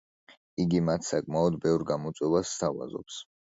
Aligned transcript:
იგი 0.63 0.81
მათ 0.87 1.05
საკმაოდ 1.09 1.59
ბევრ 1.67 1.87
გამოწვევას 1.93 2.57
სთავაზობს. 2.57 3.23